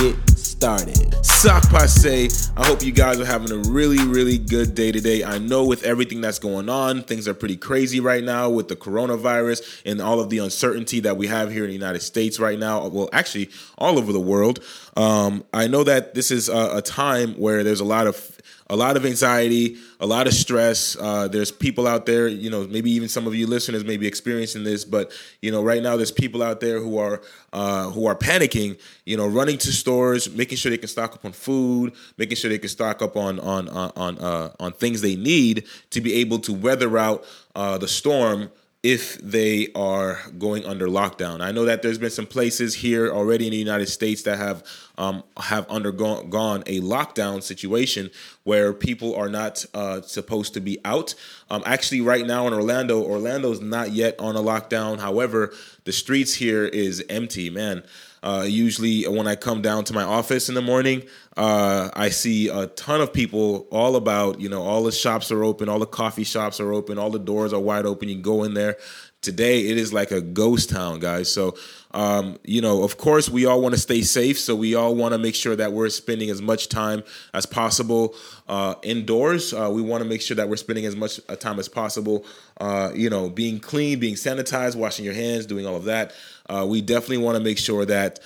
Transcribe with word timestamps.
get 0.00 0.16
started. 0.38 1.24
Sak 1.24 1.62
pase. 1.70 2.50
I 2.56 2.66
hope 2.66 2.82
you 2.82 2.92
guys 2.92 3.18
are 3.18 3.24
having 3.24 3.50
a 3.50 3.68
really, 3.70 4.04
really 4.06 4.38
good 4.38 4.74
day 4.74 4.92
today. 4.92 5.24
I 5.24 5.38
know 5.38 5.64
with 5.64 5.84
everything 5.84 6.20
that's 6.20 6.38
going 6.38 6.68
on, 6.68 7.02
things 7.02 7.26
are 7.28 7.34
pretty 7.34 7.56
crazy 7.56 8.00
right 8.00 8.22
now 8.22 8.50
with 8.50 8.68
the 8.68 8.76
coronavirus 8.76 9.82
and 9.86 10.00
all 10.00 10.20
of 10.20 10.28
the 10.28 10.38
uncertainty 10.38 11.00
that 11.00 11.16
we 11.16 11.26
have 11.28 11.50
here 11.50 11.64
in 11.64 11.68
the 11.68 11.74
United 11.74 12.00
States 12.00 12.38
right 12.38 12.58
now. 12.58 12.86
Well, 12.88 13.08
actually, 13.12 13.50
all 13.78 13.98
over 13.98 14.12
the 14.12 14.20
world. 14.20 14.62
Um, 14.96 15.44
I 15.52 15.66
know 15.66 15.84
that 15.84 16.14
this 16.14 16.30
is 16.30 16.48
a, 16.48 16.78
a 16.78 16.82
time 16.82 17.34
where 17.34 17.64
there's 17.64 17.80
a 17.80 17.84
lot 17.84 18.06
of 18.06 18.36
a 18.68 18.76
lot 18.76 18.96
of 18.96 19.06
anxiety, 19.06 19.76
a 20.00 20.06
lot 20.06 20.26
of 20.26 20.34
stress. 20.34 20.96
Uh, 20.98 21.28
there's 21.28 21.52
people 21.52 21.86
out 21.86 22.06
there, 22.06 22.26
you 22.26 22.50
know, 22.50 22.66
maybe 22.66 22.90
even 22.90 23.08
some 23.08 23.26
of 23.26 23.34
you 23.34 23.46
listeners 23.46 23.84
may 23.84 23.96
be 23.96 24.06
experiencing 24.06 24.64
this, 24.64 24.84
but 24.84 25.12
you 25.40 25.52
know, 25.52 25.62
right 25.62 25.82
now 25.82 25.96
there's 25.96 26.10
people 26.10 26.42
out 26.42 26.60
there 26.60 26.80
who 26.80 26.98
are 26.98 27.22
uh, 27.52 27.90
who 27.90 28.06
are 28.06 28.16
panicking. 28.16 28.78
You 29.04 29.16
know, 29.16 29.28
running 29.28 29.58
to 29.58 29.72
stores, 29.72 30.34
making 30.34 30.58
sure 30.58 30.70
they 30.70 30.78
can 30.78 30.88
stock 30.88 31.14
up 31.14 31.24
on 31.24 31.32
food, 31.32 31.94
making 32.18 32.36
sure 32.36 32.50
they 32.50 32.58
can 32.58 32.68
stock 32.68 33.02
up 33.02 33.16
on 33.16 33.38
on 33.38 33.68
on 33.68 33.92
on, 33.96 34.18
uh, 34.18 34.52
on 34.58 34.72
things 34.72 35.00
they 35.00 35.16
need 35.16 35.64
to 35.90 36.00
be 36.00 36.14
able 36.14 36.40
to 36.40 36.52
weather 36.52 36.98
out 36.98 37.24
uh, 37.54 37.78
the 37.78 37.88
storm 37.88 38.50
if 38.86 39.18
they 39.18 39.66
are 39.74 40.20
going 40.38 40.64
under 40.64 40.86
lockdown. 40.86 41.40
I 41.40 41.50
know 41.50 41.64
that 41.64 41.82
there's 41.82 41.98
been 41.98 42.08
some 42.08 42.24
places 42.24 42.72
here 42.72 43.10
already 43.10 43.46
in 43.46 43.50
the 43.50 43.56
United 43.56 43.88
States 43.88 44.22
that 44.22 44.38
have 44.38 44.62
um, 44.96 45.24
have 45.38 45.68
undergone 45.68 46.30
gone 46.30 46.62
a 46.66 46.80
lockdown 46.80 47.42
situation 47.42 48.12
where 48.44 48.72
people 48.72 49.16
are 49.16 49.28
not 49.28 49.66
uh, 49.74 50.02
supposed 50.02 50.54
to 50.54 50.60
be 50.60 50.78
out. 50.84 51.16
Um, 51.50 51.64
actually, 51.66 52.00
right 52.00 52.24
now 52.24 52.46
in 52.46 52.54
Orlando, 52.54 53.02
Orlando's 53.02 53.60
not 53.60 53.90
yet 53.90 54.14
on 54.20 54.36
a 54.36 54.40
lockdown. 54.40 55.00
However, 55.00 55.52
the 55.82 55.92
streets 55.92 56.34
here 56.34 56.64
is 56.64 57.04
empty. 57.10 57.50
Man, 57.50 57.82
uh, 58.22 58.44
usually, 58.46 59.02
when 59.02 59.26
I 59.26 59.34
come 59.34 59.62
down 59.62 59.82
to 59.84 59.94
my 59.94 60.04
office 60.04 60.48
in 60.48 60.54
the 60.54 60.62
morning, 60.62 61.02
uh, 61.36 61.90
I 61.94 62.08
see 62.08 62.48
a 62.48 62.66
ton 62.68 63.00
of 63.00 63.12
people 63.12 63.66
all 63.70 63.96
about. 63.96 64.40
You 64.40 64.48
know, 64.48 64.62
all 64.62 64.82
the 64.82 64.92
shops 64.92 65.30
are 65.30 65.44
open, 65.44 65.68
all 65.68 65.78
the 65.78 65.86
coffee 65.86 66.24
shops 66.24 66.60
are 66.60 66.72
open, 66.72 66.98
all 66.98 67.10
the 67.10 67.18
doors 67.18 67.52
are 67.52 67.60
wide 67.60 67.84
open. 67.84 68.08
You 68.08 68.16
can 68.16 68.22
go 68.22 68.44
in 68.44 68.54
there. 68.54 68.76
Today, 69.22 69.66
it 69.66 69.76
is 69.76 69.92
like 69.92 70.12
a 70.12 70.20
ghost 70.20 70.70
town, 70.70 71.00
guys. 71.00 71.32
So, 71.32 71.56
um, 71.90 72.38
you 72.44 72.60
know, 72.60 72.84
of 72.84 72.96
course, 72.96 73.28
we 73.28 73.44
all 73.44 73.60
want 73.60 73.74
to 73.74 73.80
stay 73.80 74.02
safe. 74.02 74.38
So, 74.38 74.54
we 74.54 74.76
all 74.76 74.94
want 74.94 75.14
to 75.14 75.18
make 75.18 75.34
sure 75.34 75.56
that 75.56 75.72
we're 75.72 75.88
spending 75.88 76.30
as 76.30 76.40
much 76.40 76.68
time 76.68 77.02
as 77.34 77.44
possible 77.44 78.14
uh, 78.46 78.76
indoors. 78.82 79.52
Uh, 79.52 79.70
we 79.72 79.82
want 79.82 80.02
to 80.04 80.08
make 80.08 80.22
sure 80.22 80.36
that 80.36 80.48
we're 80.48 80.56
spending 80.56 80.86
as 80.86 80.94
much 80.94 81.18
uh, 81.28 81.34
time 81.34 81.58
as 81.58 81.68
possible, 81.68 82.24
uh, 82.60 82.92
you 82.94 83.10
know, 83.10 83.28
being 83.28 83.58
clean, 83.58 83.98
being 83.98 84.14
sanitized, 84.14 84.76
washing 84.76 85.04
your 85.04 85.14
hands, 85.14 85.44
doing 85.44 85.66
all 85.66 85.76
of 85.76 85.84
that 85.84 86.12
uh, 86.48 86.64
we 86.68 86.80
definitely 86.80 87.18
want 87.18 87.36
to 87.36 87.42
make 87.42 87.58
sure 87.58 87.84
that 87.84 88.20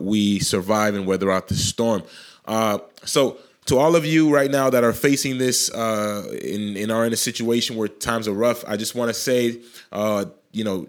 we 0.00 0.40
survive 0.40 0.96
and 0.96 1.06
weather 1.06 1.30
out 1.30 1.46
the 1.46 1.54
storm. 1.54 2.02
Uh, 2.44 2.78
so, 3.04 3.38
to 3.66 3.78
all 3.78 3.94
of 3.94 4.04
you 4.04 4.34
right 4.34 4.50
now 4.50 4.70
that 4.70 4.82
are 4.82 4.92
facing 4.92 5.38
this 5.38 5.70
uh, 5.72 6.26
in, 6.42 6.76
in 6.76 6.90
are 6.90 7.06
in 7.06 7.12
a 7.12 7.16
situation 7.16 7.76
where 7.76 7.88
times 7.88 8.26
are 8.26 8.32
rough, 8.32 8.64
I 8.66 8.76
just 8.76 8.94
want 8.94 9.08
to 9.08 9.14
say, 9.14 9.60
uh, 9.92 10.24
you 10.52 10.64
know, 10.64 10.88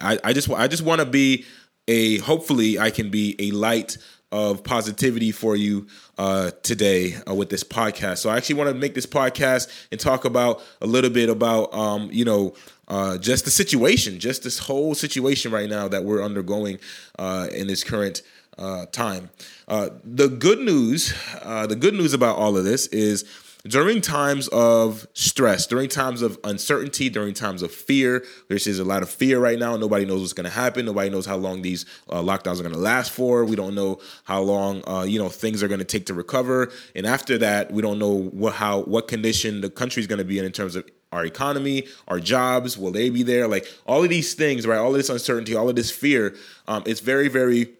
I, 0.00 0.18
I 0.24 0.32
just 0.32 0.50
I 0.50 0.68
just 0.68 0.82
want 0.82 1.00
to 1.00 1.06
be 1.06 1.44
a 1.86 2.18
hopefully 2.18 2.78
I 2.78 2.90
can 2.90 3.10
be 3.10 3.36
a 3.38 3.50
light 3.50 3.98
of 4.30 4.62
positivity 4.62 5.32
for 5.32 5.56
you 5.56 5.86
uh, 6.18 6.50
today 6.62 7.14
uh, 7.28 7.34
with 7.34 7.48
this 7.48 7.64
podcast. 7.64 8.18
So 8.18 8.28
I 8.28 8.36
actually 8.36 8.56
want 8.56 8.68
to 8.68 8.74
make 8.74 8.94
this 8.94 9.06
podcast 9.06 9.86
and 9.90 9.98
talk 9.98 10.26
about 10.26 10.62
a 10.82 10.86
little 10.86 11.10
bit 11.10 11.30
about 11.30 11.72
um, 11.72 12.10
you 12.12 12.24
know 12.24 12.54
uh, 12.88 13.18
just 13.18 13.44
the 13.44 13.50
situation, 13.50 14.18
just 14.18 14.42
this 14.42 14.58
whole 14.58 14.94
situation 14.94 15.52
right 15.52 15.68
now 15.68 15.88
that 15.88 16.04
we're 16.04 16.22
undergoing 16.22 16.78
uh, 17.18 17.48
in 17.54 17.66
this 17.66 17.84
current 17.84 18.22
uh, 18.58 18.86
time. 18.86 19.30
Uh, 19.66 19.90
the 20.04 20.28
good 20.28 20.60
news, 20.60 21.14
uh, 21.42 21.66
the 21.66 21.76
good 21.76 21.94
news 21.94 22.12
about 22.12 22.36
all 22.36 22.56
of 22.56 22.64
this 22.64 22.86
is 22.88 23.24
during 23.66 24.00
times 24.00 24.48
of 24.48 25.06
stress, 25.14 25.66
during 25.66 25.88
times 25.88 26.22
of 26.22 26.38
uncertainty, 26.44 27.08
during 27.08 27.34
times 27.34 27.62
of 27.62 27.72
fear, 27.72 28.24
there's 28.48 28.66
a 28.66 28.84
lot 28.84 29.02
of 29.02 29.10
fear 29.10 29.38
right 29.38 29.58
now. 29.58 29.76
Nobody 29.76 30.04
knows 30.04 30.20
what's 30.20 30.32
going 30.32 30.44
to 30.44 30.50
happen. 30.50 30.86
Nobody 30.86 31.10
knows 31.10 31.26
how 31.26 31.36
long 31.36 31.62
these 31.62 31.84
uh, 32.08 32.20
lockdowns 32.20 32.60
are 32.60 32.62
going 32.62 32.74
to 32.74 32.78
last 32.78 33.10
for. 33.10 33.44
We 33.44 33.56
don't 33.56 33.74
know 33.74 34.00
how 34.24 34.40
long 34.42 34.82
uh, 34.88 35.02
you 35.02 35.18
know 35.18 35.28
things 35.28 35.62
are 35.62 35.68
going 35.68 35.80
to 35.80 35.84
take 35.84 36.06
to 36.06 36.14
recover. 36.14 36.70
And 36.94 37.06
after 37.06 37.38
that, 37.38 37.70
we 37.70 37.82
don't 37.82 37.98
know 37.98 38.14
what 38.14 38.54
how 38.54 38.82
what 38.82 39.08
condition 39.08 39.60
the 39.60 39.70
country 39.70 40.00
is 40.00 40.06
going 40.06 40.18
to 40.18 40.24
be 40.24 40.38
in 40.38 40.44
in 40.44 40.52
terms 40.52 40.76
of 40.76 40.88
our 41.10 41.24
economy, 41.24 41.86
our 42.06 42.20
jobs, 42.20 42.76
will 42.76 42.92
they 42.92 43.08
be 43.08 43.22
there? 43.22 43.48
Like 43.48 43.66
all 43.86 44.04
of 44.04 44.10
these 44.10 44.34
things, 44.34 44.66
right? 44.66 44.76
All 44.76 44.90
of 44.90 44.96
this 44.96 45.08
uncertainty, 45.08 45.54
all 45.54 45.68
of 45.68 45.74
this 45.74 45.90
fear. 45.90 46.36
Um, 46.66 46.82
it's 46.84 47.00
very, 47.00 47.28
very 47.28 47.77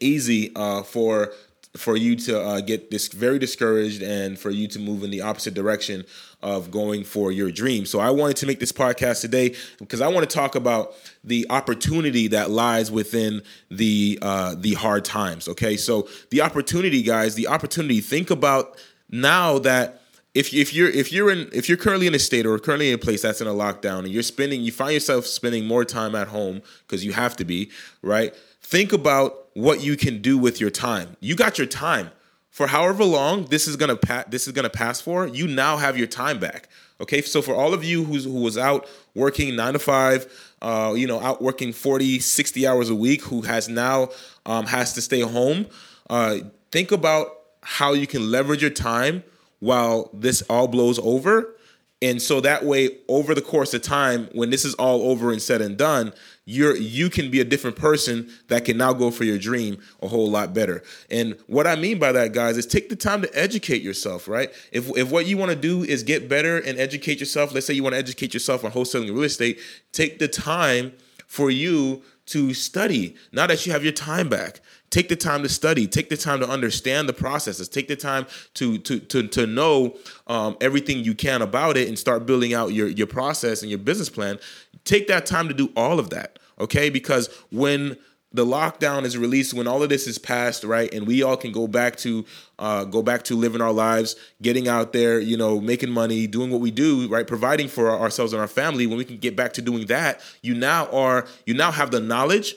easy 0.00 0.52
uh, 0.54 0.82
for 0.82 1.32
for 1.76 1.96
you 1.96 2.16
to 2.16 2.40
uh, 2.40 2.60
get 2.60 2.90
this 2.90 3.08
very 3.08 3.38
discouraged 3.38 4.02
and 4.02 4.38
for 4.38 4.50
you 4.50 4.66
to 4.66 4.78
move 4.78 5.04
in 5.04 5.10
the 5.10 5.20
opposite 5.20 5.54
direction 5.54 6.04
of 6.42 6.70
going 6.70 7.04
for 7.04 7.30
your 7.30 7.50
dream. 7.50 7.84
So 7.84 8.00
I 8.00 8.10
wanted 8.10 8.36
to 8.38 8.46
make 8.46 8.58
this 8.58 8.72
podcast 8.72 9.20
today 9.20 9.54
because 9.78 10.00
I 10.00 10.08
want 10.08 10.28
to 10.28 10.34
talk 10.34 10.54
about 10.54 10.94
the 11.22 11.46
opportunity 11.50 12.28
that 12.28 12.50
lies 12.50 12.90
within 12.90 13.42
the 13.70 14.18
uh, 14.22 14.54
the 14.58 14.74
hard 14.74 15.04
times. 15.04 15.48
Okay, 15.48 15.76
so 15.76 16.08
the 16.30 16.40
opportunity, 16.40 17.02
guys, 17.02 17.34
the 17.34 17.48
opportunity. 17.48 18.00
Think 18.00 18.30
about 18.30 18.78
now 19.10 19.58
that 19.60 20.00
if 20.34 20.54
if 20.54 20.72
you're 20.74 20.90
if 20.90 21.12
you're 21.12 21.30
in 21.30 21.48
if 21.52 21.68
you're 21.68 21.78
currently 21.78 22.06
in 22.06 22.14
a 22.14 22.18
state 22.18 22.46
or 22.46 22.58
currently 22.58 22.88
in 22.88 22.94
a 22.94 22.98
place 22.98 23.22
that's 23.22 23.40
in 23.40 23.46
a 23.46 23.52
lockdown 23.52 24.00
and 24.00 24.08
you're 24.08 24.22
spending 24.22 24.60
you 24.60 24.70
find 24.70 24.92
yourself 24.92 25.26
spending 25.26 25.66
more 25.66 25.84
time 25.84 26.14
at 26.14 26.28
home 26.28 26.60
because 26.86 27.02
you 27.04 27.12
have 27.12 27.34
to 27.34 27.46
be 27.46 27.70
right 28.02 28.36
think 28.60 28.92
about 28.92 29.47
what 29.58 29.80
you 29.80 29.96
can 29.96 30.20
do 30.20 30.38
with 30.38 30.60
your 30.60 30.70
time 30.70 31.16
you 31.20 31.34
got 31.34 31.58
your 31.58 31.66
time 31.66 32.10
for 32.50 32.66
however 32.66 33.04
long 33.04 33.44
this 33.46 33.66
is 33.66 33.76
gonna 33.76 33.96
pa- 33.96 34.24
this 34.28 34.46
is 34.46 34.52
gonna 34.52 34.70
pass 34.70 35.00
for 35.00 35.26
you 35.26 35.46
now 35.46 35.76
have 35.76 35.96
your 35.98 36.06
time 36.06 36.38
back 36.38 36.68
okay 37.00 37.20
so 37.22 37.42
for 37.42 37.54
all 37.54 37.74
of 37.74 37.84
you 37.84 38.04
who's 38.04 38.24
who 38.24 38.40
was 38.40 38.56
out 38.56 38.86
working 39.14 39.54
nine 39.56 39.72
to 39.72 39.78
five 39.78 40.26
uh, 40.62 40.92
you 40.96 41.06
know 41.06 41.20
out 41.20 41.40
working 41.42 41.72
40 41.72 42.18
60 42.18 42.66
hours 42.66 42.90
a 42.90 42.94
week 42.94 43.22
who 43.22 43.42
has 43.42 43.68
now 43.68 44.08
um, 44.46 44.66
has 44.66 44.92
to 44.94 45.00
stay 45.00 45.20
home 45.20 45.66
uh, 46.10 46.38
think 46.70 46.92
about 46.92 47.28
how 47.62 47.92
you 47.92 48.06
can 48.06 48.30
leverage 48.30 48.62
your 48.62 48.70
time 48.70 49.22
while 49.60 50.10
this 50.12 50.42
all 50.42 50.68
blows 50.68 50.98
over. 51.00 51.54
And 52.00 52.22
so 52.22 52.40
that 52.42 52.64
way, 52.64 52.90
over 53.08 53.34
the 53.34 53.42
course 53.42 53.74
of 53.74 53.82
time, 53.82 54.28
when 54.32 54.50
this 54.50 54.64
is 54.64 54.74
all 54.74 55.10
over 55.10 55.32
and 55.32 55.42
said 55.42 55.60
and 55.60 55.76
done, 55.76 56.12
you're 56.44 56.76
you 56.76 57.10
can 57.10 57.30
be 57.30 57.40
a 57.40 57.44
different 57.44 57.76
person 57.76 58.30
that 58.46 58.64
can 58.64 58.78
now 58.78 58.92
go 58.92 59.10
for 59.10 59.24
your 59.24 59.36
dream 59.38 59.78
a 60.00 60.06
whole 60.06 60.30
lot 60.30 60.54
better. 60.54 60.82
And 61.10 61.36
what 61.48 61.66
I 61.66 61.74
mean 61.74 61.98
by 61.98 62.12
that, 62.12 62.32
guys, 62.32 62.56
is 62.56 62.66
take 62.66 62.88
the 62.88 62.96
time 62.96 63.22
to 63.22 63.38
educate 63.38 63.82
yourself, 63.82 64.28
right? 64.28 64.50
If 64.70 64.96
if 64.96 65.10
what 65.10 65.26
you 65.26 65.36
want 65.36 65.50
to 65.50 65.56
do 65.56 65.82
is 65.82 66.04
get 66.04 66.28
better 66.28 66.58
and 66.58 66.78
educate 66.78 67.18
yourself, 67.18 67.52
let's 67.52 67.66
say 67.66 67.74
you 67.74 67.82
want 67.82 67.94
to 67.94 67.98
educate 67.98 68.32
yourself 68.32 68.64
on 68.64 68.70
wholesaling 68.70 69.08
real 69.08 69.24
estate, 69.24 69.58
take 69.92 70.20
the 70.20 70.28
time 70.28 70.92
for 71.26 71.50
you 71.50 72.02
to 72.28 72.54
study. 72.54 73.16
Now 73.32 73.46
that 73.46 73.66
you 73.66 73.72
have 73.72 73.82
your 73.82 73.92
time 73.92 74.28
back, 74.28 74.60
Take 74.90 75.08
the 75.10 75.16
time 75.16 75.42
to 75.42 75.48
study. 75.48 75.86
Take 75.86 76.08
the 76.08 76.16
time 76.16 76.40
to 76.40 76.48
understand 76.48 77.08
the 77.08 77.12
processes. 77.12 77.68
Take 77.68 77.88
the 77.88 77.96
time 77.96 78.26
to 78.54 78.78
to 78.78 78.98
to 79.00 79.28
to 79.28 79.46
know 79.46 79.96
um, 80.26 80.56
everything 80.60 81.04
you 81.04 81.14
can 81.14 81.42
about 81.42 81.76
it, 81.76 81.88
and 81.88 81.98
start 81.98 82.24
building 82.24 82.54
out 82.54 82.72
your 82.72 82.88
your 82.88 83.06
process 83.06 83.60
and 83.60 83.70
your 83.70 83.78
business 83.78 84.08
plan. 84.08 84.38
Take 84.84 85.06
that 85.08 85.26
time 85.26 85.48
to 85.48 85.54
do 85.54 85.70
all 85.76 85.98
of 85.98 86.10
that. 86.10 86.38
Okay, 86.58 86.88
because 86.88 87.28
when 87.50 87.98
the 88.32 88.44
lockdown 88.44 89.04
is 89.04 89.16
released 89.16 89.54
when 89.54 89.66
all 89.66 89.82
of 89.82 89.88
this 89.88 90.06
is 90.06 90.18
passed 90.18 90.64
right 90.64 90.92
and 90.92 91.06
we 91.06 91.22
all 91.22 91.36
can 91.36 91.50
go 91.52 91.66
back 91.66 91.96
to 91.96 92.24
uh, 92.58 92.84
go 92.84 93.02
back 93.02 93.22
to 93.22 93.34
living 93.34 93.60
our 93.60 93.72
lives 93.72 94.16
getting 94.42 94.68
out 94.68 94.92
there 94.92 95.18
you 95.18 95.36
know 95.36 95.60
making 95.60 95.90
money 95.90 96.26
doing 96.26 96.50
what 96.50 96.60
we 96.60 96.70
do 96.70 97.08
right 97.08 97.26
providing 97.26 97.68
for 97.68 97.90
ourselves 97.90 98.32
and 98.32 98.40
our 98.40 98.48
family 98.48 98.86
when 98.86 98.98
we 98.98 99.04
can 99.04 99.16
get 99.16 99.34
back 99.34 99.52
to 99.52 99.62
doing 99.62 99.86
that 99.86 100.20
you 100.42 100.54
now 100.54 100.86
are 100.90 101.26
you 101.46 101.54
now 101.54 101.70
have 101.70 101.90
the 101.90 102.00
knowledge 102.00 102.54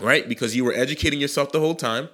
right? 0.00 0.28
Because 0.28 0.56
you 0.56 0.64
were 0.64 0.72
educating 0.72 1.20
yourself 1.20 1.52
the 1.52 1.60
whole 1.60 1.74
time, 1.74 2.08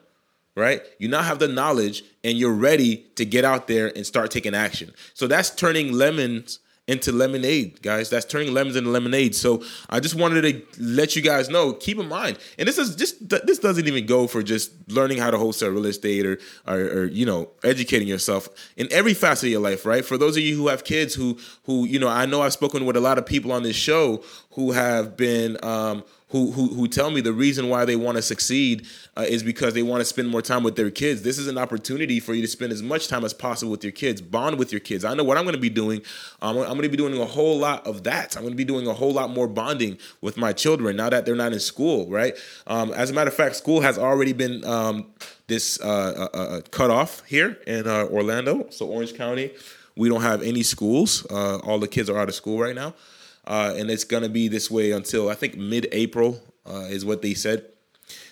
right? 0.55 0.83
You 0.99 1.09
now 1.09 1.23
have 1.23 1.39
the 1.39 1.49
knowledge 1.49 2.05
and 2.25 2.37
you're 2.37 2.53
ready 2.53 3.07
to 3.17 3.25
get 3.25 3.45
out 3.45 3.69
there 3.69 3.93
and 3.95 4.07
start 4.07 4.31
taking 4.31 4.55
action. 4.55 4.93
So 5.15 5.27
that's 5.27 5.51
turning 5.51 5.93
lemons 5.93 6.61
into 6.89 7.13
lemonade, 7.13 7.81
guys. 7.83 8.11
That's 8.11 8.25
turning 8.25 8.53
lemons 8.53 8.75
into 8.75 8.91
lemonade. 8.91 9.37
So 9.37 9.63
I 9.89 10.01
just 10.01 10.15
wanted 10.15 10.43
to 10.43 10.83
let 10.83 11.15
you 11.15 11.23
guys 11.23 11.49
know. 11.49 11.75
Keep 11.75 11.99
in 11.99 12.09
mind, 12.09 12.39
and 12.59 12.67
this 12.67 12.79
is 12.79 12.97
just 12.97 13.29
this 13.29 13.59
doesn't 13.59 13.87
even 13.87 14.07
go 14.07 14.27
for 14.27 14.43
just 14.43 14.73
learning 14.91 15.19
how 15.19 15.31
to 15.31 15.39
wholesale 15.39 15.71
real 15.71 15.87
estate 15.87 16.27
or, 16.27 16.39
or, 16.67 16.81
or 16.81 17.05
you 17.05 17.27
know 17.27 17.51
educating 17.63 18.09
yourself 18.09 18.49
in 18.77 18.89
every 18.91 19.15
facet 19.15 19.45
of 19.45 19.51
your 19.53 19.61
life, 19.61 19.87
right? 19.87 20.05
For 20.05 20.19
those 20.19 20.37
of 20.37 20.43
you 20.43 20.57
who 20.57 20.69
have 20.69 20.83
kids 20.83 21.15
who 21.15 21.39
who 21.65 21.85
you 21.85 21.99
know, 21.99 22.09
I 22.09 22.27
know 22.27 22.43
I've 22.43 22.55
spoken 22.55 22.87
with 22.87 22.97
a 22.97 23.01
lot 23.01 23.19
of 23.19 23.27
people 23.27 23.53
on 23.53 23.63
this 23.63 23.77
show 23.77 24.25
who 24.53 24.73
have 24.73 25.17
been. 25.17 25.63
Um, 25.63 26.03
who 26.31 26.53
who, 26.53 26.69
who 26.75 26.89
tell 26.89 27.11
me 27.11 27.21
the 27.21 27.33
reason 27.33 27.69
why 27.69 27.85
they 27.85 27.97
want 27.97 28.17
to 28.17 28.23
succeed 28.23 28.87
uh, 29.17 29.23
is 29.23 29.43
because 29.43 29.75
they 29.75 29.83
want 29.83 30.01
to 30.01 30.05
spend 30.05 30.29
more 30.29 30.43
time 30.43 30.63
with 30.63 30.77
their 30.77 30.91
kids. 30.91 31.23
This 31.23 31.39
is 31.39 31.49
an 31.49 31.57
opportunity 31.57 32.21
for 32.21 32.35
you 32.35 32.43
to 32.43 32.49
spend 32.49 32.73
as 32.73 32.83
much 32.83 33.09
time 33.09 33.25
as 33.25 33.33
possible 33.33 33.71
with 33.71 33.83
your 33.83 33.93
kids, 33.93 34.21
bond 34.21 34.59
with 34.59 34.71
your 34.71 34.81
kids. 34.81 35.05
I 35.05 35.15
know 35.15 35.25
what 35.25 35.39
I'm 35.39 35.45
going 35.45 35.55
to 35.55 35.61
be 35.61 35.71
doing. 35.71 36.03
Um, 36.43 36.59
I'm 36.59 36.65
going 36.65 36.83
to 36.83 36.89
be 36.89 36.97
doing 36.97 37.19
a 37.21 37.25
whole 37.25 37.59
lot 37.59 37.87
of 37.87 38.05
that. 38.05 38.37
I'm 38.37 38.43
going 38.43 38.53
to 38.53 38.57
be 38.57 38.65
doing 38.65 38.87
a 38.87 38.93
whole 38.93 39.13
lot 39.13 39.31
more 39.31 39.49
bonding 39.49 39.99
with 40.21 40.37
my 40.37 40.53
children 40.53 40.97
now 40.97 41.09
that 41.09 41.25
they're 41.25 41.35
not 41.35 41.53
in 41.53 41.61
school. 41.61 42.09
Right. 42.09 42.37
Um, 42.67 42.93
as 42.93 43.11
a 43.11 43.15
matter 43.15 43.29
of 43.29 43.35
fact, 43.35 43.57
school 43.57 43.81
has 43.81 43.99
already 43.99 44.33
been 44.33 44.65
um, 44.65 45.07
this 45.47 45.81
uh, 45.81 46.29
uh, 46.35 46.39
uh 46.39 46.61
cut 46.71 46.91
off 46.91 47.25
here 47.25 47.59
in 47.67 47.87
uh, 47.87 48.05
Orlando, 48.05 48.67
so 48.71 48.87
Orange 48.87 49.15
County. 49.15 49.53
We 49.97 50.09
don't 50.09 50.23
have 50.23 50.43
any 50.43 50.63
schools. 50.63 51.27
Uh, 51.29 51.59
all 51.59 51.79
the 51.79 51.89
kids 51.89 52.09
are 52.09 52.19
out 52.19 52.29
of 52.29 52.35
school 52.35 52.59
right 52.59 52.75
now 52.75 52.95
uh, 53.49 53.75
and 53.77 53.91
it's 53.91 54.05
gonna 54.05 54.29
be 54.29 54.47
this 54.47 54.71
way 54.71 54.93
until 54.93 55.29
I 55.29 55.35
think 55.35 55.57
mid-April 55.57 56.41
uh, 56.67 56.87
is 56.91 57.05
what 57.05 57.23
they 57.23 57.35
said. 57.35 57.65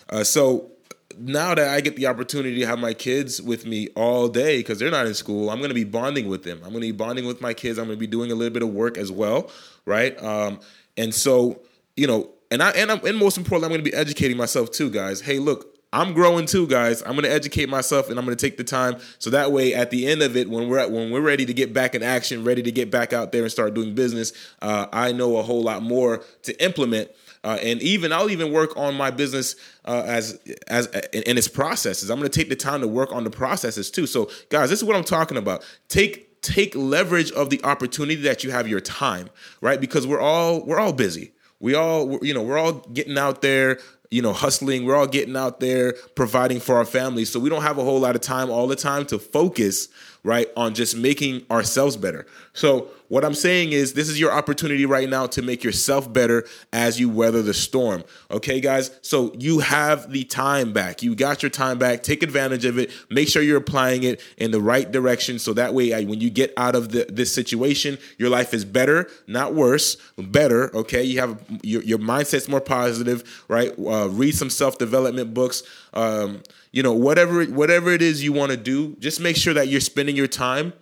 Uh, 0.09 0.23
so 0.23 0.71
now 1.19 1.55
that 1.55 1.69
I 1.69 1.81
get 1.81 1.97
the 1.97 2.07
opportunity 2.07 2.61
to 2.61 2.67
have 2.67 2.79
my 2.79 2.93
kids 2.93 3.41
with 3.41 3.65
me 3.67 3.89
all 3.97 4.29
day 4.29 4.59
because 4.59 4.79
they're 4.79 4.91
not 4.91 5.07
in 5.07 5.15
school, 5.15 5.51
I'm 5.51 5.61
gonna 5.61 5.75
be 5.75 5.85
bonding 5.85 6.29
with 6.29 6.45
them. 6.45 6.59
I'm 6.59 6.71
gonna 6.71 6.81
be 6.81 6.93
bonding 6.93 7.27
with 7.27 7.41
my 7.41 7.55
kids. 7.55 7.79
I'm 7.79 7.87
gonna 7.87 7.97
be 7.97 8.07
doing 8.07 8.31
a 8.31 8.35
little 8.35 8.53
bit 8.53 8.63
of 8.63 8.69
work 8.69 8.99
as 8.99 9.11
well, 9.11 9.51
right? 9.87 10.23
Um, 10.23 10.61
and 10.97 11.15
so 11.15 11.63
you 11.97 12.07
know, 12.07 12.31
and 12.51 12.63
I 12.63 12.71
and 12.71 12.93
I'm 12.93 13.05
and 13.05 13.17
most 13.17 13.39
importantly, 13.39 13.75
I'm 13.75 13.81
gonna 13.81 13.91
be 13.91 13.97
educating 13.97 14.37
myself 14.37 14.71
too, 14.71 14.91
guys. 14.91 15.23
Hey, 15.23 15.39
look, 15.39 15.76
I'm 15.93 16.13
growing 16.13 16.47
too, 16.47 16.67
guys. 16.67 17.03
I'm 17.03 17.15
gonna 17.15 17.29
educate 17.29 17.69
myself 17.69 18.11
and 18.11 18.19
I'm 18.19 18.25
gonna 18.25 18.37
take 18.37 18.57
the 18.57 18.65
time 18.65 18.97
so 19.19 19.31
that 19.31 19.53
way 19.53 19.75
at 19.75 19.91
the 19.91 20.07
end 20.07 20.23
of 20.23 20.37
it, 20.37 20.49
when 20.51 20.69
we're 20.69 20.79
at, 20.79 20.91
when 20.91 21.11
we're 21.11 21.21
ready 21.21 21.47
to 21.47 21.55
get 21.55 21.73
back 21.73 21.95
in 21.95 22.03
action, 22.03 22.45
ready 22.45 22.63
to 22.63 22.73
get 22.73 22.91
back 22.91 23.13
out 23.13 23.33
there 23.33 23.43
and 23.43 23.51
start 23.51 23.75
doing 23.75 23.95
business, 23.95 24.33
uh, 24.63 24.87
I 24.93 25.13
know 25.13 25.37
a 25.37 25.43
whole 25.43 25.63
lot 25.63 25.83
more 25.83 26.23
to 26.43 26.65
implement. 26.65 27.11
Uh, 27.45 27.59
and 27.63 27.81
even 27.81 28.13
I'll 28.13 28.31
even 28.31 28.53
work 28.53 28.77
on 28.77 28.97
my 28.97 29.11
business 29.13 29.55
uh, 29.85 30.03
as 30.05 30.39
as 30.67 30.87
in, 31.13 31.23
in 31.23 31.39
its 31.39 31.47
processes. 31.47 32.11
I'm 32.11 32.19
going 32.19 32.29
to 32.29 32.37
take 32.39 32.49
the 32.49 32.57
time 32.57 32.81
to 32.81 32.89
work 32.89 33.13
on 33.13 33.23
the 33.23 33.31
processes 33.31 33.89
too. 33.89 34.07
So, 34.07 34.31
guys, 34.51 34.69
this 34.69 34.81
is 34.81 34.85
what 34.85 34.97
I'm 34.97 35.05
talking 35.05 35.37
about. 35.37 35.65
Take 35.89 36.43
take 36.43 36.75
leverage 36.75 37.31
of 37.33 37.51
the 37.51 37.63
opportunity 37.65 38.17
that 38.23 38.43
you 38.43 38.51
have 38.51 38.67
your 38.67 38.81
time, 38.81 39.31
right? 39.61 39.81
Because 39.81 40.07
we're 40.07 40.21
all 40.21 40.65
we're 40.65 40.81
all 40.81 40.93
busy. 40.93 41.33
We 41.61 41.75
all 41.75 42.19
you 42.25 42.35
know 42.35 42.43
we're 42.43 42.59
all 42.59 42.73
getting 42.73 43.19
out 43.19 43.43
there 43.43 43.79
you 44.11 44.23
know, 44.23 44.33
hustling. 44.33 44.85
We're 44.85 44.97
all 44.97 45.07
getting 45.07 45.37
out 45.37 45.61
there 45.61 45.95
providing 46.15 46.61
for 46.61 46.77
our 46.77 46.85
families. 46.85 47.31
So 47.31 47.41
we 47.41 47.51
don't 47.51 47.63
have 47.63 47.79
a 47.79 47.85
whole 47.85 48.01
lot 48.01 48.15
of 48.15 48.21
time 48.21 48.51
all 48.51 48.67
the 48.67 48.77
time 48.77 49.05
to 49.07 49.19
focus 49.19 49.89
right, 50.27 50.49
on 50.57 50.75
just 50.75 50.97
making 50.97 51.47
ourselves 51.51 51.97
better. 51.97 52.27
So, 52.53 52.89
what 53.09 53.25
I'm 53.25 53.35
saying 53.35 53.71
is, 53.71 53.93
this 53.93 54.09
is 54.09 54.19
your 54.19 54.33
opportunity 54.33 54.85
right 54.85 55.09
now 55.09 55.29
to 55.29 55.41
make 55.41 55.63
yourself 55.63 56.13
better 56.13 56.45
as 56.73 56.99
you 56.99 57.09
weather 57.09 57.41
the 57.41 57.55
storm. 57.55 58.03
Okay, 58.33 58.61
guys? 58.61 58.91
So, 59.03 59.33
you 59.39 59.61
have 59.61 60.11
the 60.11 60.25
time 60.25 60.73
back. 60.73 61.05
You 61.05 61.15
got 61.15 61.43
your 61.43 61.51
time 61.51 61.79
back. 61.79 62.03
Take 62.03 62.25
advantage 62.25 62.65
of 62.65 62.79
it. 62.79 62.91
Make 63.09 63.29
sure 63.29 63.43
you're 63.43 63.59
applying 63.59 64.03
it 64.03 64.21
in 64.37 64.51
the 64.51 64.61
right 64.61 64.91
direction. 64.91 65.39
So 65.39 65.53
that 65.55 65.75
way, 65.75 66.05
when 66.05 66.21
you 66.21 66.31
get 66.31 66.53
out 66.57 66.75
of 66.75 66.91
the, 66.91 67.07
this 67.09 67.33
situation, 67.33 67.99
your 68.19 68.29
life 68.29 68.53
is 68.53 68.65
better, 68.65 69.09
not 69.27 69.55
worse, 69.55 69.97
better. 70.19 70.75
Okay, 70.77 71.03
you 71.05 71.21
have 71.21 71.43
your, 71.63 71.83
your 71.83 71.99
mindset's 71.99 72.49
more 72.49 72.61
positive, 72.61 73.45
right? 73.49 73.73
Uh, 73.79 74.09
read 74.09 74.35
some 74.35 74.51
self 74.51 74.79
development 74.79 75.35
books. 75.35 75.63
Um, 75.95 76.43
you 76.77 76.83
know 76.83 76.93
whatever 76.93 77.43
whatever 77.47 77.91
it 77.91 78.03
is 78.03 78.23
you 78.23 78.35
want 78.35 78.51
to 78.51 78.57
do 78.57 78.95
just 78.97 79.19
make 79.19 79.35
sure 79.35 79.55
that 79.55 79.69
you're 79.69 79.81
spending 79.81 80.15
your 80.15 80.27
time 80.27 80.75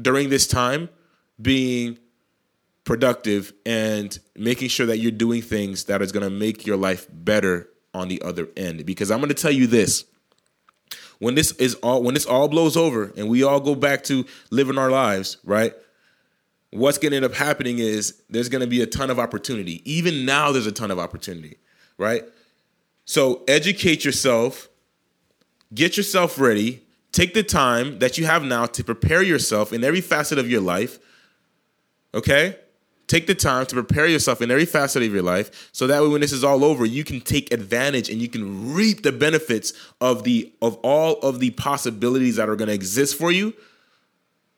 during 0.00 0.30
this 0.30 0.46
time 0.46 0.88
being 1.40 1.98
productive 2.84 3.52
and 3.66 4.18
making 4.34 4.68
sure 4.68 4.86
that 4.86 4.96
you're 4.96 5.12
doing 5.12 5.42
things 5.42 5.84
that 5.84 6.00
is 6.00 6.12
going 6.12 6.24
to 6.24 6.30
make 6.30 6.66
your 6.66 6.78
life 6.78 7.06
better 7.12 7.68
on 7.92 8.08
the 8.08 8.22
other 8.22 8.48
end. 8.56 8.86
Because 8.86 9.10
i'm 9.10 9.18
going 9.18 9.28
to 9.28 9.34
tell 9.34 9.52
you 9.52 9.66
this 9.66 10.06
when 11.18 11.34
this 11.34 11.52
is 11.52 11.74
all 11.76 12.02
when 12.02 12.14
this 12.14 12.24
all 12.24 12.48
blows 12.48 12.74
over 12.74 13.12
and 13.14 13.28
we 13.28 13.42
all 13.42 13.60
go 13.60 13.74
back 13.74 14.02
to 14.04 14.24
living 14.50 14.78
our 14.78 14.90
lives 14.90 15.36
right 15.44 15.74
what's 16.70 16.96
going 16.96 17.10
to 17.10 17.16
end 17.16 17.26
up 17.26 17.34
happening 17.34 17.80
is 17.80 18.22
there's 18.30 18.48
going 18.48 18.62
to 18.62 18.66
be 18.66 18.80
a 18.80 18.86
ton 18.86 19.10
of 19.10 19.18
opportunity. 19.18 19.82
Even 19.84 20.24
now 20.24 20.52
there's 20.52 20.66
a 20.66 20.72
ton 20.72 20.90
of 20.90 20.98
opportunity 20.98 21.58
right? 21.98 22.24
So 23.04 23.42
educate 23.46 24.06
yourself 24.06 24.70
get 25.74 25.96
yourself 25.96 26.38
ready. 26.38 26.82
Take 27.12 27.34
the 27.34 27.42
time 27.42 27.98
that 27.98 28.16
you 28.16 28.26
have 28.26 28.42
now 28.42 28.66
to 28.66 28.82
prepare 28.82 29.22
yourself 29.22 29.72
in 29.72 29.84
every 29.84 30.00
facet 30.00 30.38
of 30.38 30.50
your 30.50 30.60
life. 30.60 30.98
Okay? 32.14 32.56
Take 33.06 33.26
the 33.26 33.34
time 33.34 33.66
to 33.66 33.74
prepare 33.74 34.06
yourself 34.06 34.40
in 34.40 34.50
every 34.50 34.64
facet 34.64 35.02
of 35.02 35.12
your 35.12 35.22
life 35.22 35.68
so 35.72 35.86
that 35.86 36.02
way 36.02 36.08
when 36.08 36.22
this 36.22 36.32
is 36.32 36.42
all 36.42 36.64
over, 36.64 36.86
you 36.86 37.04
can 37.04 37.20
take 37.20 37.52
advantage 37.52 38.08
and 38.08 38.22
you 38.22 38.28
can 38.28 38.72
reap 38.72 39.02
the 39.02 39.12
benefits 39.12 39.74
of 40.00 40.24
the 40.24 40.50
of 40.62 40.76
all 40.76 41.18
of 41.20 41.38
the 41.38 41.50
possibilities 41.50 42.36
that 42.36 42.48
are 42.48 42.56
going 42.56 42.68
to 42.68 42.74
exist 42.74 43.18
for 43.18 43.30
you 43.30 43.52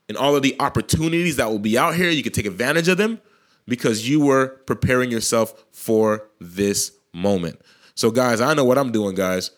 and 0.09 0.17
all 0.17 0.37
of 0.37 0.43
the 0.43 0.55
opportunities 0.61 1.37
that 1.37 1.51
will 1.51 1.59
be 1.59 1.77
out 1.77 1.97
here. 1.97 2.11
You 2.11 2.23
can 2.23 2.33
take 2.33 2.47
advantage 2.47 2.87
of 2.87 2.97
them 2.97 3.21
because 3.67 4.09
you 4.09 4.21
were 4.21 4.49
preparing 4.67 5.11
yourself 5.11 5.65
for 5.73 6.29
this 6.41 6.93
moment. 7.13 7.61
So 7.97 8.11
guys, 8.11 8.41
I 8.41 8.55
know 8.55 8.65
what 8.65 8.79
I'm 8.79 8.93
doing, 8.93 9.17
guys. 9.17 9.51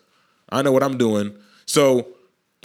I 0.49 0.63
know 0.63 0.73
what 0.73 0.83
I'm 0.83 0.97
doing. 0.97 1.37
So 1.67 2.09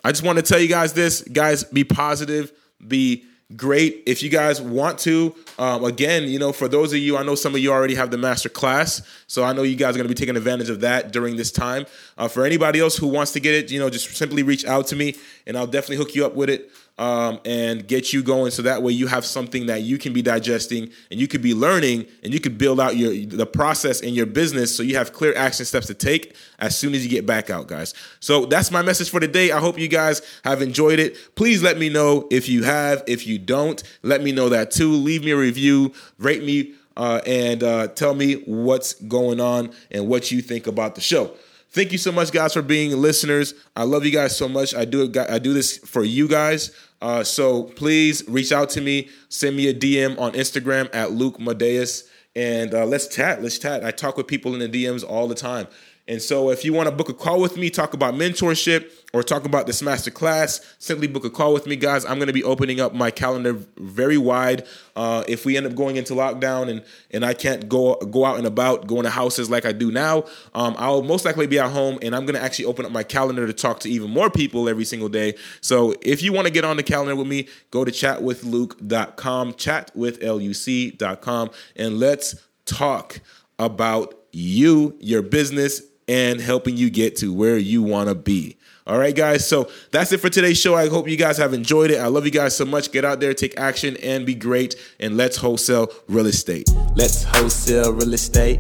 I 0.04 0.12
just 0.12 0.24
want 0.24 0.38
to 0.38 0.44
tell 0.44 0.60
you 0.60 0.68
guys 0.68 0.94
this, 0.94 1.22
guys, 1.22 1.64
be 1.64 1.84
positive, 1.84 2.52
be 2.88 3.26
great. 3.56 4.04
If 4.06 4.24
you 4.24 4.30
guys 4.30 4.62
want 4.62 5.00
to, 5.00 5.36
um, 5.60 5.84
again, 5.84 6.24
you 6.24 6.40
know, 6.40 6.54
for 6.54 6.68
those 6.68 6.94
of 6.94 7.00
you, 7.00 7.18
I 7.18 7.24
know 7.24 7.36
some 7.36 7.54
of 7.54 7.60
you 7.60 7.72
already 7.72 7.96
have 7.96 8.12
the 8.12 8.18
master 8.18 8.50
class, 8.50 9.02
so 9.28 9.44
I 9.44 9.54
know 9.54 9.64
you 9.64 9.76
guys 9.76 9.96
are 9.96 9.98
going 9.98 10.08
to 10.08 10.14
be 10.14 10.16
taking 10.16 10.38
advantage 10.38 10.70
of 10.70 10.82
that 10.82 11.12
during 11.12 11.36
this 11.36 11.52
time. 11.52 11.86
Uh, 12.18 12.28
for 12.28 12.46
anybody 12.46 12.80
else 12.80 12.98
who 12.98 13.08
wants 13.08 13.34
to 13.34 13.40
get 13.40 13.54
it, 13.54 13.72
you 13.72 13.80
know, 13.80 13.90
just 13.90 14.16
simply 14.16 14.44
reach 14.44 14.66
out 14.66 14.88
to 14.88 14.96
me, 14.96 15.16
and 15.46 15.58
I'll 15.58 15.68
definitely 15.68 15.98
hook 15.98 16.16
you 16.16 16.26
up 16.26 16.36
with 16.36 16.50
it 16.50 16.72
um, 17.02 17.40
and 17.46 17.88
get 17.88 18.14
you 18.14 18.22
going 18.22 18.52
so 18.52 18.62
that 18.62 18.84
way 18.84 18.94
you 18.94 19.08
have 19.08 19.26
something 19.26 19.66
that 19.66 19.82
you 19.82 19.98
can 19.98 20.14
be 20.14 20.22
digesting 20.22 20.88
and 21.10 21.20
you 21.20 21.28
could 21.28 21.42
be 21.42 21.56
learning 21.56 22.06
and 22.22 22.32
you 22.32 22.40
could 22.40 22.60
build 22.60 22.80
out 22.80 22.96
your 22.96 23.26
the 23.26 23.48
process 23.48 24.02
in 24.02 24.14
your 24.14 24.28
business 24.28 24.76
so 24.76 24.84
you 24.84 24.96
have 24.96 25.12
clear 25.12 25.36
action 25.36 25.66
steps 25.66 25.88
to 25.88 25.96
take 25.96 26.36
as 26.60 26.78
soon 26.78 26.94
as 26.94 27.04
you 27.04 27.10
get 27.10 27.26
back 27.26 27.50
out 27.50 27.68
guys. 27.68 27.96
So 28.20 28.46
that's 28.46 28.70
my 28.70 28.84
message 28.84 29.10
for 29.10 29.20
today. 29.20 29.52
I 29.52 29.58
hope 29.58 29.80
you 29.80 29.88
guys 29.88 30.22
have 30.44 30.62
enjoyed 30.62 31.00
it. 31.00 31.18
Please 31.34 31.64
let 31.64 31.80
me 31.80 31.90
know 31.90 32.28
if 32.30 32.48
you 32.48 32.62
have. 32.62 33.04
If 33.08 33.26
you 33.26 33.40
don't 33.40 33.82
let 34.04 34.22
me 34.22 34.32
know 34.32 34.50
that 34.50 34.70
too. 34.70 34.92
Leave 34.92 35.26
me 35.26 35.32
a 35.32 35.38
review 35.38 35.94
rate 36.20 36.44
me 36.44 36.76
uh, 36.98 37.20
and 37.26 37.64
uh, 37.64 37.88
tell 37.88 38.14
me 38.14 38.44
what's 38.46 38.94
going 38.94 39.40
on 39.40 39.72
and 39.90 40.08
what 40.08 40.30
you 40.30 40.40
think 40.40 40.68
about 40.68 40.94
the 40.94 41.02
show 41.02 41.36
Thank 41.74 41.94
you 41.94 41.98
so 41.98 42.12
much, 42.12 42.34
guys, 42.34 42.54
for 42.54 42.62
being 42.62 42.92
listeners. 42.98 43.54
I 43.78 43.84
love 43.84 44.06
you 44.06 44.12
guys 44.12 44.36
so 44.36 44.50
much. 44.50 44.76
I 44.76 44.84
do. 44.84 45.10
I 45.30 45.40
do 45.40 45.54
this 45.54 45.78
for 45.78 46.04
you 46.04 46.28
guys. 46.28 46.72
Uh, 47.02 47.24
so 47.24 47.64
please 47.64 48.28
reach 48.28 48.52
out 48.52 48.70
to 48.72 48.82
me. 48.82 49.08
Send 49.30 49.56
me 49.56 49.70
a 49.70 49.74
DM 49.74 50.20
on 50.20 50.34
Instagram 50.34 50.94
at 50.94 51.14
Luc 51.14 51.38
Madeus, 51.40 52.10
and 52.36 52.74
uh, 52.74 52.86
let's 52.86 53.08
chat. 53.08 53.42
Let's 53.42 53.58
chat. 53.58 53.86
I 53.86 53.92
talk 53.92 54.18
with 54.18 54.28
people 54.28 54.54
in 54.54 54.60
the 54.60 54.84
DMs 54.86 55.08
all 55.08 55.30
the 55.30 55.36
time. 55.36 55.68
And 56.12 56.22
so 56.22 56.50
if 56.50 56.66
you 56.66 56.74
want 56.74 56.90
to 56.90 56.92
book 56.94 57.08
a 57.08 57.14
call 57.14 57.40
with 57.40 57.56
me, 57.56 57.70
talk 57.70 57.94
about 57.94 58.16
mentorship 58.16 58.92
or 59.14 59.24
talk 59.24 59.46
about 59.46 59.66
this 59.66 59.82
master 59.82 60.12
class, 60.12 60.60
simply 60.78 61.08
book 61.08 61.24
a 61.24 61.30
call 61.30 61.54
with 61.54 61.66
me, 61.66 61.78
guys. 61.78 62.04
I'm 62.04 62.18
going 62.18 62.28
to 62.28 62.34
be 62.34 62.44
opening 62.44 62.82
up 62.82 62.94
my 62.94 63.12
calendar 63.12 63.54
very 63.78 64.18
wide. 64.18 64.68
Uh, 64.94 65.24
if 65.30 65.46
we 65.46 65.56
end 65.56 65.68
up 65.68 65.74
going 65.74 65.96
into 65.96 66.14
lockdown 66.14 66.70
and 66.70 66.84
and 67.12 67.24
I 67.24 67.34
can't 67.34 67.70
go 67.70 67.96
go 67.96 68.26
out 68.26 68.38
and 68.38 68.46
about, 68.46 68.88
going 68.88 69.04
to 69.04 69.10
houses 69.10 69.50
like 69.50 69.66
I 69.66 69.72
do 69.72 69.90
now, 69.90 70.26
um, 70.54 70.76
I'll 70.78 71.02
most 71.02 71.24
likely 71.24 71.48
be 71.48 71.60
at 71.60 71.72
home, 71.72 71.98
and 72.02 72.14
I'm 72.14 72.26
going 72.26 72.36
to 72.36 72.44
actually 72.44 72.66
open 72.66 72.86
up 72.86 72.92
my 72.92 73.04
calendar 73.04 73.48
to 73.48 73.54
talk 73.54 73.80
to 73.80 73.90
even 73.90 74.12
more 74.12 74.30
people 74.30 74.68
every 74.68 74.84
single 74.84 75.08
day. 75.08 75.36
So 75.62 75.96
if 76.02 76.22
you 76.22 76.34
want 76.34 76.48
to 76.48 76.54
get 76.54 76.66
on 76.66 76.76
the 76.76 76.84
calendar 76.84 77.16
with 77.16 77.28
me, 77.28 77.48
go 77.72 77.86
to 77.86 77.92
chatwithluke.com, 77.92 79.54
chatwithluc.com, 79.54 81.50
and 81.78 82.00
let's 82.00 82.36
talk 82.66 83.22
about 83.58 84.16
you, 84.34 84.98
your 85.00 85.22
business, 85.22 85.82
and 86.08 86.42
helping 86.42 86.78
you 86.78 86.90
get 86.90 87.16
to 87.18 87.34
where 87.34 87.58
you 87.58 87.82
want 87.82 88.10
to 88.10 88.16
be. 88.16 88.58
All 88.88 88.98
right, 88.98 89.16
guys. 89.16 89.48
So 89.48 89.70
that's 89.92 90.12
it 90.12 90.20
for 90.20 90.30
today's 90.30 90.60
show. 90.60 90.76
I 90.76 90.90
hope 90.90 91.08
you 91.08 91.18
guys 91.18 91.38
have 91.38 91.54
enjoyed 91.54 91.92
it. 91.92 92.00
I 92.00 92.08
love 92.08 92.26
you 92.26 92.32
guys 92.32 92.56
so 92.56 92.66
much. 92.66 92.92
Get 92.92 93.06
out 93.06 93.20
there, 93.20 93.34
take 93.34 93.58
action, 93.60 93.96
and 93.98 94.26
be 94.26 94.34
great. 94.34 94.76
And 95.00 95.18
let's 95.18 95.38
wholesale 95.38 95.92
real 96.08 96.26
estate. 96.26 96.70
Let's 96.96 97.24
wholesale 97.24 97.94
real 97.94 98.14
estate. 98.14 98.60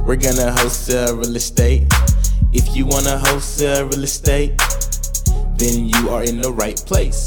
We're 0.00 0.16
gonna 0.16 0.52
wholesale 0.52 1.16
real 1.16 1.36
estate. 1.36 1.84
If 2.52 2.74
you 2.74 2.86
wanna 2.86 3.18
wholesale 3.18 3.86
real 3.86 4.04
estate, 4.04 4.56
then 5.56 5.88
you 5.88 6.08
are 6.10 6.24
in 6.24 6.40
the 6.40 6.52
right 6.52 6.76
place. 6.76 7.26